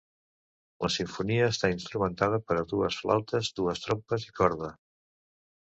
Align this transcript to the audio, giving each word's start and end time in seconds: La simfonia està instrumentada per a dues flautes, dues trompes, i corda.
La 0.85 0.89
simfonia 0.93 1.49
està 1.55 1.71
instrumentada 1.75 2.41
per 2.47 2.59
a 2.63 2.67
dues 2.73 2.99
flautes, 3.03 3.53
dues 3.61 3.87
trompes, 3.87 4.31
i 4.33 4.37
corda. 4.43 4.77